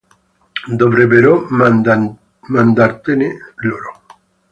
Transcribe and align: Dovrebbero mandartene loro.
Dovrebbero 0.79 1.45
mandartene 2.53 3.27
loro. 3.69 3.91